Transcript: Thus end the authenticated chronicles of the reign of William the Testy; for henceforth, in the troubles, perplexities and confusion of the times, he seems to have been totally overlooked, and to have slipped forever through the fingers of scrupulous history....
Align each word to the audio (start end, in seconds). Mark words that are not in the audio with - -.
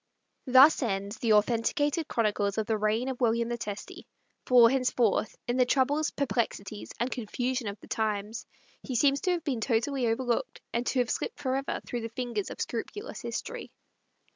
Thus 0.47 0.81
end 0.81 1.11
the 1.21 1.33
authenticated 1.33 2.07
chronicles 2.07 2.57
of 2.57 2.65
the 2.65 2.79
reign 2.79 3.07
of 3.07 3.21
William 3.21 3.49
the 3.49 3.57
Testy; 3.59 4.07
for 4.47 4.67
henceforth, 4.67 5.37
in 5.47 5.57
the 5.57 5.65
troubles, 5.67 6.09
perplexities 6.09 6.89
and 6.99 7.11
confusion 7.11 7.67
of 7.67 7.79
the 7.81 7.87
times, 7.87 8.47
he 8.81 8.95
seems 8.95 9.21
to 9.21 9.31
have 9.33 9.43
been 9.43 9.61
totally 9.61 10.07
overlooked, 10.07 10.59
and 10.73 10.87
to 10.87 10.97
have 10.97 11.11
slipped 11.11 11.37
forever 11.39 11.81
through 11.85 12.01
the 12.01 12.09
fingers 12.09 12.49
of 12.49 12.59
scrupulous 12.59 13.21
history.... 13.21 13.69